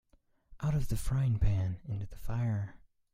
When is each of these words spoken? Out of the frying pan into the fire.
Out 0.61 0.73
of 0.73 0.87
the 0.89 0.97
frying 0.97 1.37
pan 1.37 1.79
into 1.87 2.07
the 2.07 2.17
fire. 2.17 2.79